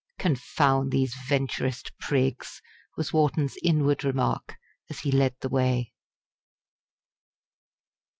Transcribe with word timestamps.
"Confound 0.17 0.91
these 0.91 1.13
Venturist 1.29 1.91
prigs!" 1.99 2.59
was 2.97 3.13
Wharton's 3.13 3.55
inward 3.61 4.03
remark 4.03 4.57
as 4.89 5.01
he 5.01 5.11
led 5.11 5.35
the 5.41 5.49
way. 5.49 5.93